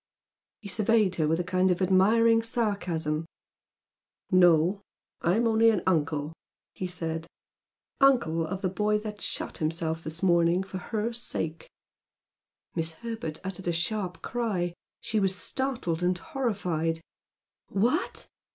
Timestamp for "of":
1.69-1.79, 8.47-8.63